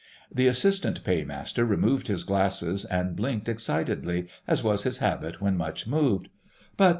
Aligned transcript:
The 0.33 0.47
Assistant 0.47 1.03
Paymaster 1.03 1.63
removed 1.63 2.07
his 2.07 2.23
glasses 2.23 2.85
and 2.85 3.15
blinked 3.15 3.47
excitedly, 3.47 4.29
as 4.47 4.63
was 4.63 4.81
his 4.81 4.97
habit 4.97 5.41
when 5.41 5.55
much 5.55 5.85
moved. 5.85 6.29
"But 6.75 6.89